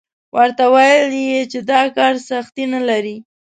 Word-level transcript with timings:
ورته 0.35 0.63
ویل 0.73 1.09
یې 1.31 1.41
چې 1.51 1.59
دا 1.69 1.81
کار 1.97 2.13
سختي 2.29 2.65
نه 2.73 2.81
لري. 2.89 3.15